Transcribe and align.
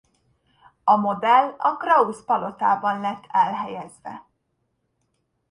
A 0.83 0.95
modell 0.95 1.55
a 1.57 1.77
Krausz-palotában 1.77 2.99
lett 2.99 3.25
elhelyezve. 3.27 4.25